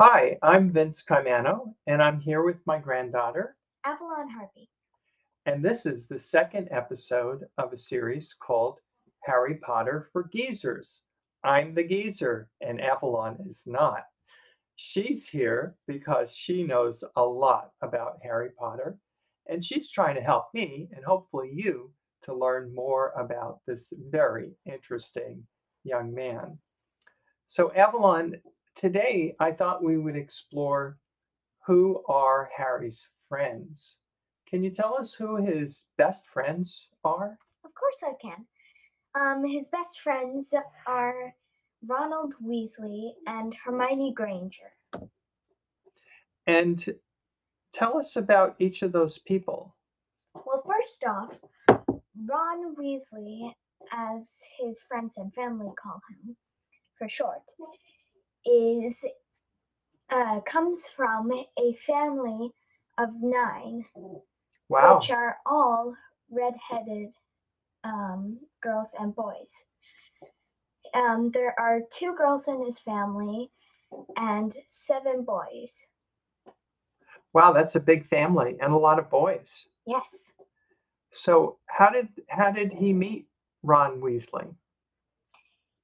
[0.00, 3.56] Hi, I'm Vince Caimano, and I'm here with my granddaughter.
[3.84, 4.70] Avalon Harvey.
[5.44, 8.78] And this is the second episode of a series called
[9.24, 11.02] Harry Potter for Geezers.
[11.42, 14.04] I'm the geezer, and Avalon is not.
[14.76, 18.96] She's here because she knows a lot about Harry Potter,
[19.48, 21.90] and she's trying to help me and hopefully you
[22.22, 25.44] to learn more about this very interesting
[25.82, 26.56] young man.
[27.48, 28.36] So, Avalon,
[28.78, 30.96] today I thought we would explore
[31.66, 33.96] who are Harry's friends.
[34.48, 37.36] Can you tell us who his best friends are?
[37.64, 38.46] Of course I can.
[39.20, 40.54] Um, his best friends
[40.86, 41.34] are
[41.86, 44.72] Ronald Weasley and Hermione Granger.
[46.46, 46.94] And
[47.72, 49.74] tell us about each of those people.
[50.34, 51.38] Well, first off,
[52.26, 53.52] Ron Weasley,
[53.92, 56.36] as his friends and family call him
[56.96, 57.42] for short,
[58.48, 59.04] is
[60.10, 62.50] uh, comes from a family
[62.98, 63.84] of nine,
[64.68, 64.96] Wow.
[64.96, 65.94] which are all
[66.30, 67.10] redheaded
[67.84, 69.66] um, girls and boys.
[70.94, 73.50] Um, there are two girls in his family
[74.16, 75.88] and seven boys.
[77.34, 79.66] Wow, that's a big family and a lot of boys.
[79.86, 80.34] Yes.
[81.10, 83.26] So, how did how did he meet
[83.62, 84.46] Ron Weasley?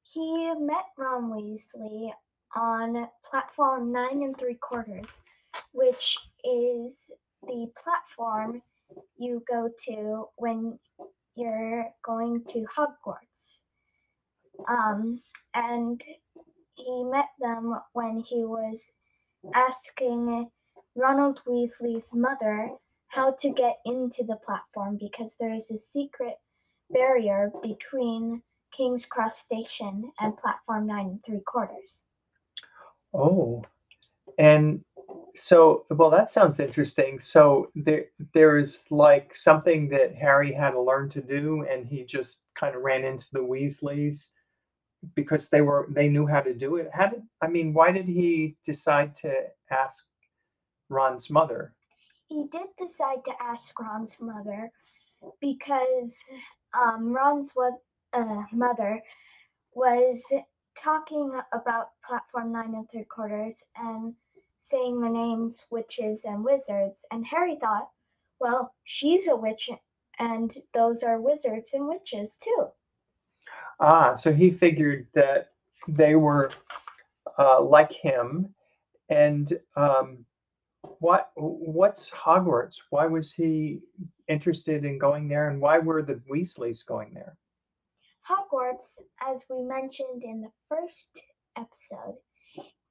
[0.03, 2.13] He met Ron Weasley
[2.57, 5.23] on platform nine and three quarters,
[5.73, 8.63] which is the platform
[9.17, 10.79] you go to when
[11.35, 13.65] you're going to Hogwarts.
[14.69, 15.21] Um,
[15.55, 16.03] and
[16.75, 18.93] he met them when he was
[19.55, 20.51] asking
[20.97, 22.71] Ronald Weasley's mother
[23.09, 26.35] how to get into the platform because there is a secret
[26.91, 32.05] barrier between King's Cross Station and platform nine and three quarters.
[33.15, 33.63] Oh,
[34.39, 34.85] and
[35.37, 37.21] so well, that sounds interesting.
[37.21, 42.41] So there there's like something that Harry had to learn to do, and he just
[42.55, 44.33] kind of ran into the Weasleys
[45.15, 46.91] because they were they knew how to do it.
[46.93, 47.73] How did I mean?
[47.73, 49.33] Why did he decide to
[49.71, 50.09] ask
[50.89, 51.73] Ron's mother?
[52.29, 54.71] He did decide to ask Ron's mother
[55.41, 56.19] because
[56.75, 57.53] um, Ron's
[58.13, 59.03] uh, mother
[59.75, 60.25] was
[60.77, 64.15] talking about platform nine and three quarters and
[64.59, 67.91] saying the names witches and wizards, and Harry thought,
[68.41, 69.71] well, she's a witch,
[70.19, 72.67] and those are wizards and witches too.
[73.81, 75.51] Ah, so he figured that
[75.89, 76.51] they were
[77.39, 78.55] uh, like him,
[79.09, 80.25] and um,
[81.01, 82.79] what what's Hogwarts?
[82.91, 83.81] Why was he
[84.29, 87.37] interested in going there, and why were the Weasleys going there?
[88.29, 91.23] Hogwarts, as we mentioned in the first
[91.57, 92.17] episode,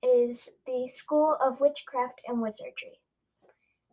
[0.03, 2.99] is the School of Witchcraft and Wizardry.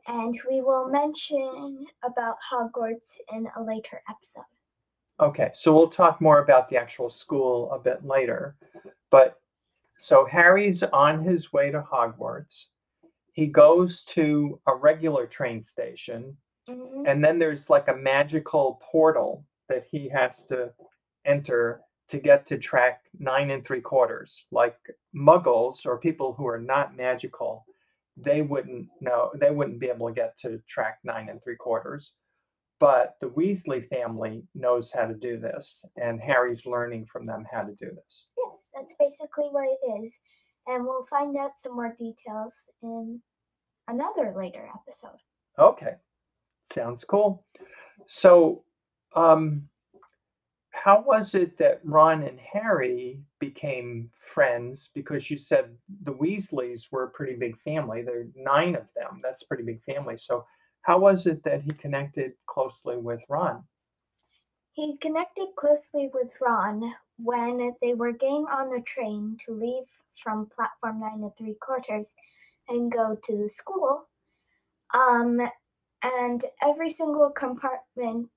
[0.06, 4.44] And we will mention about Hogwarts in a later episode.
[5.20, 8.56] Okay, so we'll talk more about the actual school a bit later,
[9.10, 9.40] but
[9.98, 12.66] so Harry's on his way to Hogwarts.
[13.32, 16.36] He goes to a regular train station
[16.68, 17.04] Mhm.
[17.06, 20.72] and then there's like a magical portal that he has to
[21.24, 24.76] enter to get to track nine and three quarters like
[25.14, 27.64] muggles or people who are not magical
[28.16, 32.12] they wouldn't know they wouldn't be able to get to track nine and three quarters
[32.80, 37.62] but the weasley family knows how to do this and harry's learning from them how
[37.62, 40.16] to do this Yes, that's basically what it is.
[40.66, 43.20] And we'll find out some more details in
[43.88, 45.18] another later episode.
[45.58, 45.94] okay
[46.72, 47.44] sounds cool
[48.06, 48.62] so
[49.16, 49.68] um
[50.82, 54.90] how was it that Ron and Harry became friends?
[54.94, 58.02] Because you said the Weasleys were a pretty big family.
[58.02, 59.20] There are nine of them.
[59.22, 60.16] That's a pretty big family.
[60.16, 60.46] So,
[60.82, 63.62] how was it that he connected closely with Ron?
[64.72, 69.84] He connected closely with Ron when they were getting on the train to leave
[70.22, 72.14] from platform nine and three quarters
[72.70, 74.08] and go to the school.
[74.94, 75.40] Um,
[76.02, 78.30] and every single compartment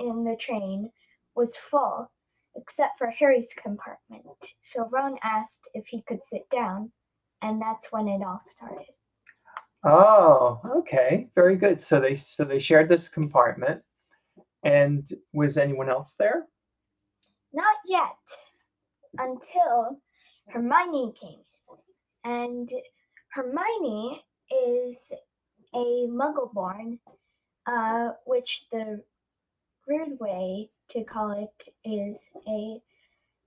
[0.00, 0.90] in the train
[1.34, 2.10] was full
[2.56, 4.26] except for Harry's compartment.
[4.60, 6.92] So Ron asked if he could sit down,
[7.42, 8.86] and that's when it all started.
[9.84, 11.82] Oh, okay, very good.
[11.82, 13.82] So they so they shared this compartment,
[14.64, 16.46] and was anyone else there?
[17.52, 18.16] Not yet,
[19.18, 20.00] until
[20.48, 22.30] Hermione came in.
[22.30, 22.68] And
[23.32, 25.12] Hermione is
[25.74, 26.98] a muggle born,
[27.66, 29.02] uh, which the
[29.86, 32.80] rude way to call it is a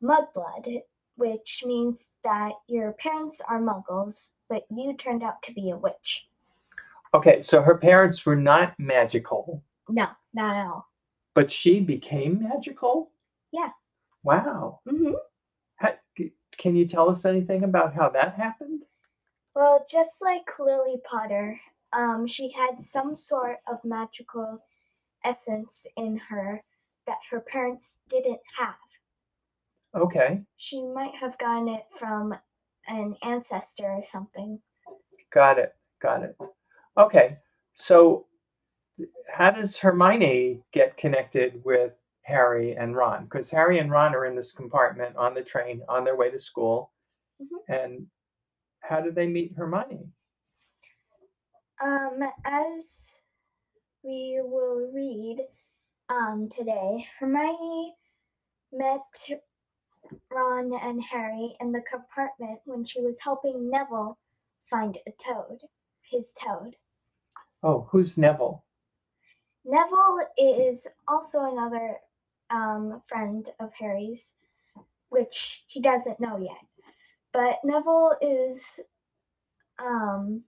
[0.04, 0.81] mudblood.
[1.16, 6.28] which means that your parents are muggles, but you turned out to be a witch.
[7.16, 10.88] Okay, so her parents were not magical, No, not at all.
[11.34, 13.10] but she became magical?
[13.51, 13.69] Yeah.
[14.24, 14.81] Wow.
[14.88, 15.13] hmm
[15.80, 18.83] Ha- c- can you tell us anything about how that happened?
[19.56, 21.60] Well, just like Lily Potter,
[21.94, 24.60] um, she had some sort of magical
[25.28, 26.64] essence in her
[27.06, 28.76] that her parents didn't have.
[29.96, 32.34] Okay, She might have gotten it from
[32.88, 34.60] an ancestor or something.
[35.34, 35.74] got it.
[36.02, 36.38] Got it.
[36.98, 37.38] Okay,
[37.74, 38.28] so
[39.32, 43.24] how does Hermione get connected with Harry and Ron?
[43.24, 46.40] Because Harry and Ron are in this compartment on the train on their way to
[46.40, 46.92] school.
[47.42, 47.58] Mhm.
[47.70, 48.08] And
[48.82, 50.12] how do they meet Hermione?
[51.82, 53.17] Um, as
[54.07, 55.39] we will read
[56.09, 57.94] um, today, Hermione
[58.71, 59.30] met
[60.31, 64.18] Ron and Harry in the compartment when she was helping Neville
[64.65, 65.59] find a toad,
[66.01, 66.77] his toad.
[67.63, 68.63] Oh, who's Neville?
[69.65, 71.98] Neville is also another
[72.50, 74.33] um, friend of Harry's,
[75.09, 76.94] which he doesn't know yet.
[77.33, 78.80] But Neville is
[79.80, 80.44] um,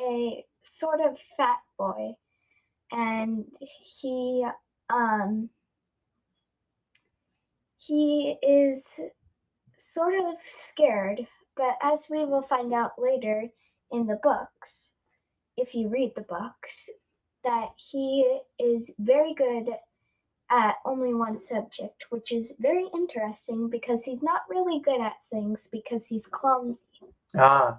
[0.00, 2.12] a sort of fat boy,
[2.94, 4.46] and he
[4.88, 5.50] um,
[7.76, 9.00] he is
[9.74, 11.26] sort of scared.
[11.56, 13.48] But as we will find out later
[13.92, 14.94] in the books,
[15.56, 16.90] if you read the books,
[17.44, 19.70] that he is very good
[20.50, 25.68] at only one subject, which is very interesting because he's not really good at things
[25.70, 26.86] because he's clumsy.
[27.36, 27.78] Ah,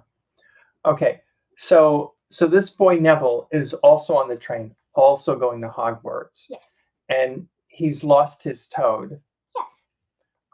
[0.84, 1.20] okay.
[1.56, 6.90] So, so this boy Neville is also on the train, also going to Hogwarts, Yes.
[7.08, 9.20] and he's lost his toad.
[9.54, 9.88] Yes.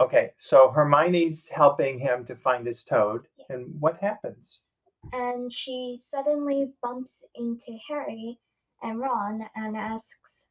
[0.00, 4.60] Okay, so Hermione's helping him to find his toad, and what happens?
[5.12, 8.38] And she suddenly bumps into Harry
[8.82, 10.50] and Ron and asks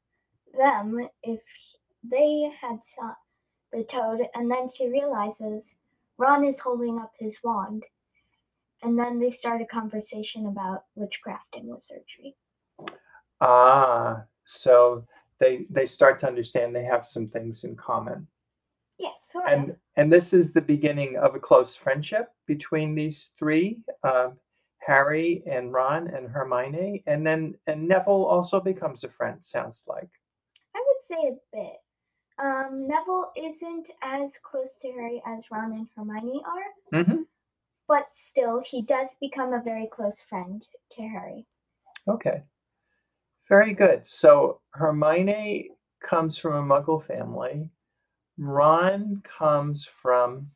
[0.58, 1.42] them if
[2.04, 3.14] they had saw
[3.72, 5.78] the toad, and then she realizes
[6.18, 7.84] Ron is holding up his wand.
[8.84, 12.36] And then they start a conversation about witchcraft and wizardry.
[13.42, 15.06] Ah, so
[15.40, 18.28] they they start to understand they have some things in common,
[19.00, 19.54] Yes, sort of.
[19.54, 24.38] and and this is the beginning of a close friendship between these three, um,
[24.80, 29.44] Harry and Ron and Hermione, and then and Neville also becomes a friend.
[29.44, 30.10] Sounds like.
[30.76, 31.78] I would say a bit.
[32.40, 37.22] Um, Neville isn't as close to Harry as Ron and Hermione are, hmm
[37.88, 41.46] but still, he does become a very close friend to Harry.
[42.08, 42.44] Okay.
[43.52, 44.08] Very good.
[44.08, 45.72] So Hermione
[46.02, 47.70] comes from a Muggle family.
[48.38, 50.50] Ron comes from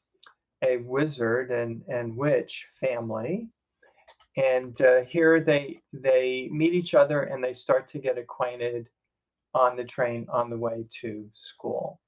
[0.63, 3.49] a wizard and, and witch family.
[4.37, 8.87] And uh, here they they meet each other and they start to get acquainted
[9.53, 11.99] on the train on the way to school.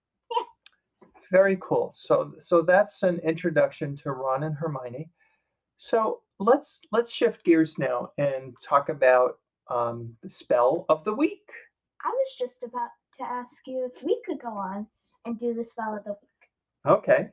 [1.30, 1.92] Very cool.
[1.94, 5.10] So so that's an introduction to Ron and Hermione.
[5.76, 11.50] So let's let's shift gears now and talk about um, the spell of the week.
[12.04, 14.88] I was just about to ask you if we could go on
[15.26, 16.50] and do the spell of the week.
[16.86, 17.30] Okay.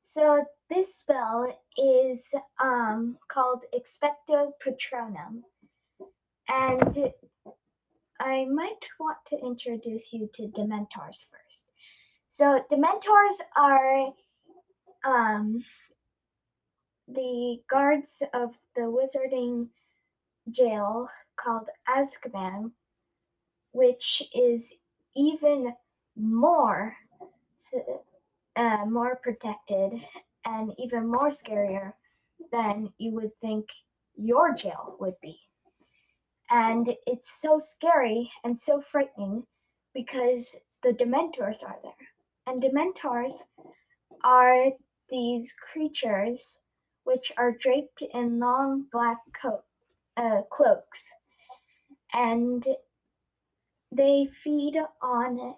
[0.00, 2.32] So this spell is
[2.62, 5.42] um, called Expecto Patronum,
[6.48, 7.12] and
[8.20, 11.72] I might want to introduce you to Dementors first.
[12.28, 14.12] So Dementors are
[15.04, 15.64] um,
[17.08, 19.68] the guards of the wizarding
[20.50, 22.72] jail called Azkaban,
[23.72, 24.78] which is
[25.14, 25.74] even
[26.16, 26.96] more
[28.56, 29.92] uh, more protected
[30.44, 31.92] and even more scarier
[32.52, 33.68] than you would think
[34.16, 35.38] your jail would be.
[36.50, 39.44] And it's so scary and so frightening
[39.92, 41.92] because the Dementors are there.
[42.46, 43.42] And Dementors
[44.22, 44.70] are
[45.10, 46.60] these creatures
[47.04, 49.64] which are draped in long black coat,
[50.16, 51.12] uh, cloaks.
[52.16, 52.66] And
[53.92, 55.54] they feed on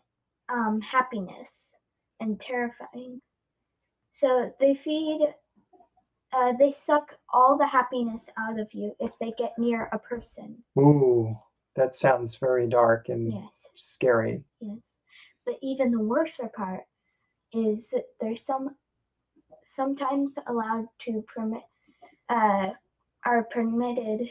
[0.49, 1.77] um, happiness
[2.21, 3.21] and terrifying.
[4.11, 5.21] So they feed,
[6.33, 10.63] uh, they suck all the happiness out of you if they get near a person.
[10.79, 11.37] Ooh,
[11.77, 14.43] that sounds very dark and Yes, scary.
[14.61, 14.99] yes.
[15.47, 16.83] But even the worser part
[17.53, 18.75] is they're some
[19.65, 21.63] sometimes allowed to permit,
[22.29, 22.71] uh,
[23.25, 24.29] are permitted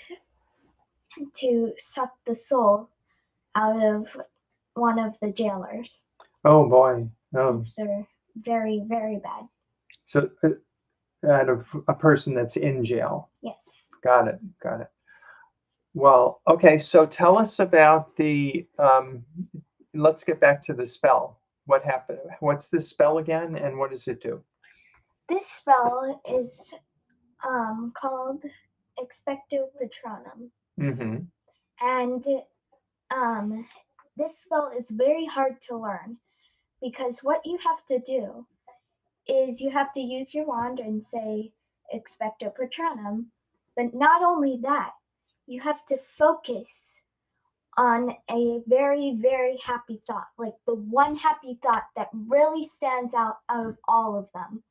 [1.35, 2.89] to suck the soul
[3.55, 4.17] out of
[4.73, 6.03] one of the jailers
[6.49, 7.09] Oh boy.
[7.35, 9.49] Oh, they're very, very bad.
[10.05, 13.29] So, uh, out of a person that's in jail.
[13.41, 13.91] Yes.
[14.01, 14.39] Got it.
[14.63, 14.87] Got it.
[15.93, 16.77] Well, okay.
[16.77, 18.65] So tell us about the.
[18.79, 19.25] Um,
[19.93, 21.41] let's get back to the spell.
[21.65, 22.19] What happened?
[22.39, 24.41] What's this spell again, and what does it do?
[25.27, 26.73] This spell is
[27.45, 28.45] um, called
[28.97, 31.17] Expecto Patronum, Mm-hmm.
[31.81, 32.23] and
[33.13, 33.65] um,
[34.15, 36.17] this spell is very hard to learn
[36.81, 38.45] because what you have to do
[39.27, 41.51] is you have to use your wand and say
[41.93, 43.25] Expecto Patronum,
[43.75, 44.91] but not only that,
[45.45, 47.01] you have to focus
[47.77, 53.37] on a very, very happy thought, like the one happy thought that really stands out
[53.49, 54.63] out of all of them.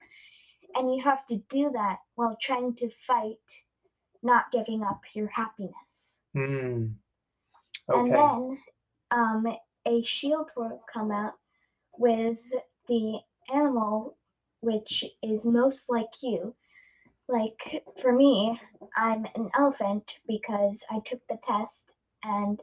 [0.75, 3.65] And you have to do that while trying to fight
[4.23, 6.25] not giving up your happiness.
[6.37, 6.95] Mm.
[7.89, 8.59] And then
[9.11, 9.47] um,
[9.87, 11.35] a shield will come out
[11.99, 12.39] with
[12.89, 13.21] the
[13.53, 14.17] animal
[14.61, 16.55] which is most like you.
[17.29, 18.61] Like for me,
[18.97, 21.93] I'm an elephant because I took the test
[22.23, 22.61] and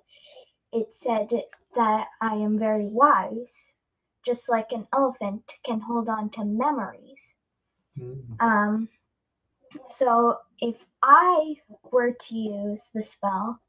[0.72, 1.30] it said
[1.76, 3.76] that I am very wise,
[4.26, 7.34] just like an elephant can hold on to memories.
[7.98, 8.42] Mm.
[8.42, 8.90] Um,
[9.88, 11.56] so if I
[11.92, 13.60] were to use the spell,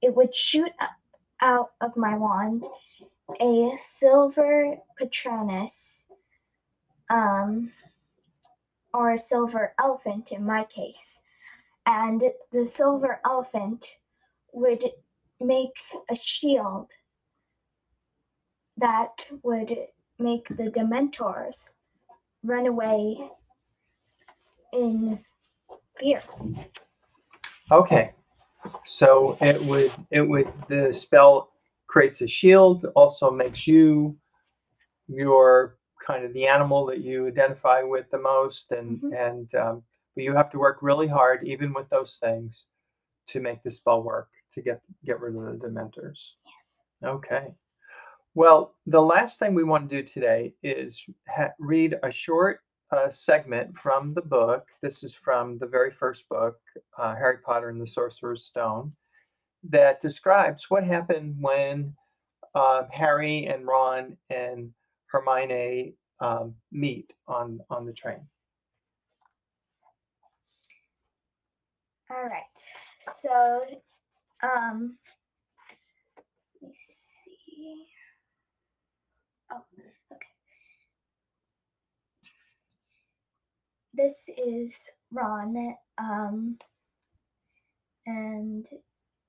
[0.00, 0.72] it would shoot
[1.40, 2.64] out of my wand
[3.40, 6.06] a silver Patronus,
[7.08, 7.72] um,
[8.92, 11.22] or a silver elephant in my case,
[11.86, 13.96] and the silver elephant
[14.52, 14.84] would
[15.40, 15.76] make
[16.10, 16.90] a shield
[18.76, 19.76] that would
[20.18, 21.74] make the Dementors
[22.42, 23.30] run away
[24.72, 25.18] in
[26.02, 26.20] fear.
[27.70, 28.12] Okay.
[28.84, 31.52] So it would it would the spell
[31.86, 34.16] creates a shield, also makes you
[35.08, 39.28] your kind of the animal that you identify with the most, and Mhm.
[39.28, 39.82] and um,
[40.14, 42.66] but you have to work really hard, even with those things,
[43.28, 46.32] to make the spell work to get get rid of the dementors.
[46.46, 46.84] Yes.
[47.04, 47.54] Okay.
[48.34, 52.60] Well, the last thing we want to do today is ha- read a short
[52.92, 54.66] uh, segment from the book.
[54.82, 56.58] This is from the very first book,
[56.98, 58.92] uh, Harry Potter and the Sorcerer's Stone,
[59.70, 61.94] that describes what happened when
[62.54, 64.70] um, Harry and Ron and
[65.06, 68.20] Hermione um, meet on on the train.
[72.10, 72.42] All right.
[73.00, 73.64] So,
[74.42, 74.98] um,
[76.60, 77.86] let me see.
[79.50, 79.62] Oh,
[80.12, 80.26] okay.
[83.94, 86.58] This is Ron, um,
[88.06, 88.66] and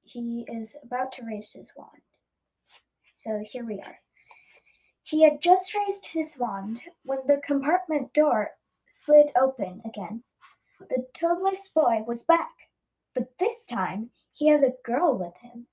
[0.03, 2.01] he is about to raise his wand.
[3.17, 3.99] So here we are.
[5.03, 8.51] He had just raised his wand when the compartment door
[8.87, 10.23] slid open again.
[10.79, 12.51] The toadless boy was back,
[13.13, 15.67] but this time he had a girl with him.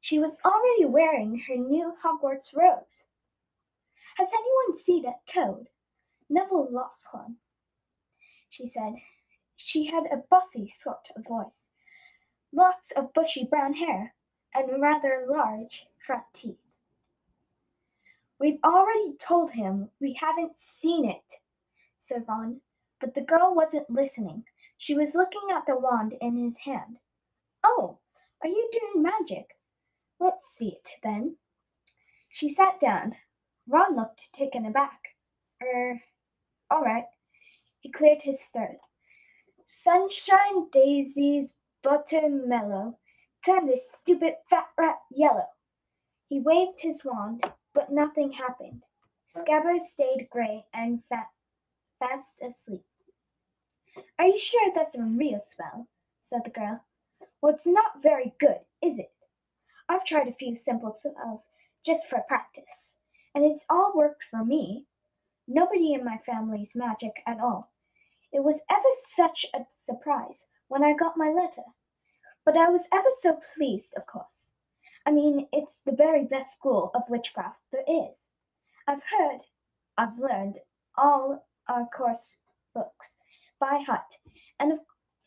[0.00, 3.06] She was already wearing her new Hogwarts robes.
[4.16, 5.68] Has anyone seen a toad?
[6.30, 7.36] Neville Lockhorn,
[8.56, 8.94] she said.
[9.56, 11.70] She had a bossy sort of voice,
[12.52, 14.14] lots of bushy brown hair,
[14.54, 16.58] and rather large front teeth.
[18.38, 21.40] We've already told him we haven't seen it,
[21.98, 22.60] said Ron,
[23.00, 24.44] but the girl wasn't listening.
[24.78, 26.98] She was looking at the wand in his hand.
[27.64, 27.98] Oh,
[28.42, 29.56] are you doing magic?
[30.20, 31.36] Let's see it then.
[32.28, 33.16] She sat down.
[33.68, 35.00] Ron looked taken aback.
[35.62, 36.02] Er,
[36.70, 37.04] all right.
[37.86, 38.80] He cleared his throat.
[39.64, 42.96] Sunshine daisies, buttermellow,
[43.44, 45.46] turn this stupid fat rat yellow.
[46.28, 48.82] He waved his wand, but nothing happened.
[49.24, 52.84] Scabbers stayed gray and fast asleep.
[54.18, 55.86] Are you sure that's a real spell?
[56.22, 56.84] said the girl.
[57.40, 59.12] Well, it's not very good, is it?
[59.88, 61.50] I've tried a few simple spells
[61.84, 62.98] just for practice,
[63.32, 64.86] and it's all worked for me.
[65.46, 67.70] Nobody in my family's magic at all.
[68.36, 71.62] It was ever such a surprise when I got my letter.
[72.44, 74.50] But I was ever so pleased, of course.
[75.06, 78.26] I mean, it's the very best school of witchcraft there is.
[78.86, 79.40] I've heard,
[79.96, 80.58] I've learned
[80.98, 82.42] all our course
[82.74, 83.16] books
[83.58, 84.18] by heart,
[84.60, 84.80] and of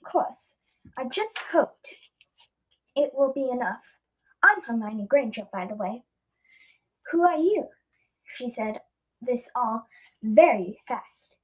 [0.06, 0.60] course,
[0.96, 1.96] I just hoped
[2.96, 3.86] it will be enough.
[4.44, 6.04] I'm Hermione Granger, by the way.
[7.12, 7.70] Who are you?
[8.36, 8.82] She said
[9.20, 9.88] this all
[10.22, 11.39] very fast.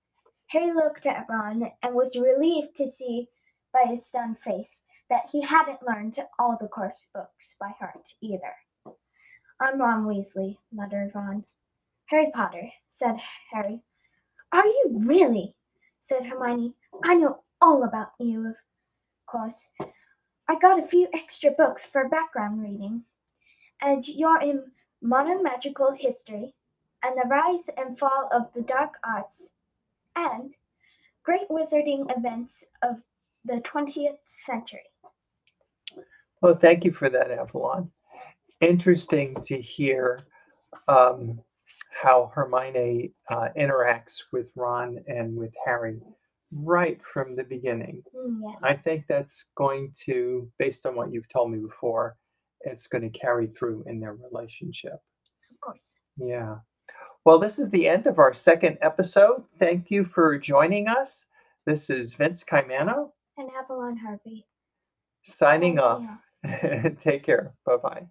[0.56, 3.28] Harry looked at Ron and was relieved to see
[3.74, 8.56] by his stunned face that he hadn't learned all the course books by heart either.
[9.60, 11.44] I'm Ron Weasley, muttered Ron.
[12.06, 13.18] Harry Potter, said
[13.52, 13.82] Harry.
[14.54, 15.56] Are you really?
[16.00, 16.74] said Hermione.
[17.04, 18.56] I know all about you, of
[19.26, 19.74] course.
[20.48, 23.04] I got a few extra books for background reading.
[23.82, 24.72] And you're in
[25.02, 26.54] Modern Magical History,
[27.04, 29.52] and the Rise and Fall of the Dark Arts,
[30.16, 30.56] and
[31.24, 32.98] Great Wizarding Events of
[33.44, 34.80] the 20th Century.
[36.42, 37.92] Well, thank you for that, Avalon.
[38.62, 40.20] Interesting to hear
[40.88, 41.40] um,
[42.02, 46.00] how Hermione uh, interacts with Ron and with Harry
[46.52, 48.04] right from the beginning.
[48.16, 48.64] Mm, yes.
[48.64, 52.16] I think that's going to, based on what you've told me before,
[52.62, 54.94] it's going to carry through in their relationship.
[54.94, 56.00] of course.
[56.18, 56.58] Yeah.
[57.26, 59.44] Well, this is the end of our second episode.
[59.60, 61.26] Thank you for joining us.
[61.66, 64.46] This is Vince Caimano And Avalon Harvey.
[65.24, 66.04] signing off.
[66.44, 66.98] signing off.
[67.02, 67.54] Take care.
[67.66, 68.06] Bye bye.